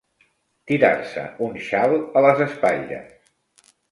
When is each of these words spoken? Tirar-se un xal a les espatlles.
Tirar-se 0.71 1.25
un 1.49 1.59
xal 1.67 1.95
a 2.21 2.25
les 2.27 2.43
espatlles. 2.47 3.71